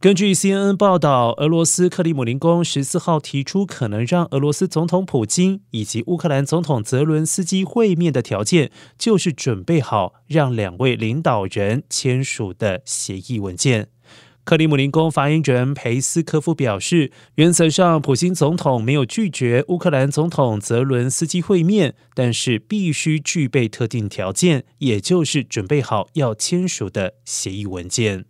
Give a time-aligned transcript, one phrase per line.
[0.00, 13.88] 根据 CNN 报道，俄罗斯克里姆林宫十四号提出可能让俄罗斯总统普京以及乌克兰总统泽伦斯基会面的条件，就是准备好让两位领导人签署的协议文件。
[14.44, 28.26] 克里姆林宫发言人佩斯科夫表示，原则上普京总统没有拒绝乌克兰总统泽伦斯基会面，但是必须具备特定条件，也就是准备好要签署的协议文件。